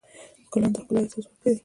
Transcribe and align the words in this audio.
ګلان 0.51 0.71
د 0.73 0.75
ښکلا 0.81 0.99
احساس 1.01 1.25
ورکوي. 1.29 1.51